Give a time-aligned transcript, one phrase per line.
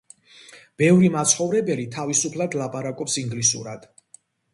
[0.81, 3.87] ბევრი მაცხოვრებელი თავისუფლად ლაპარაკობს ინგლისურად.